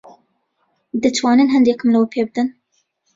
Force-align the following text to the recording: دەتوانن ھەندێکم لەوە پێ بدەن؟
دەتوانن 1.01 1.49
ھەندێکم 1.55 1.87
لەوە 1.93 2.07
پێ 2.13 2.21
بدەن؟ 2.27 2.47